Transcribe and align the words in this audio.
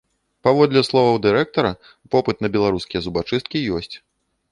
Паводле 0.45 0.81
словаў 0.87 1.19
дырэктара, 1.25 1.73
попыт 2.15 2.37
на 2.45 2.49
беларускія 2.57 3.03
зубачысткі 3.09 3.63
ёсць. 3.81 3.93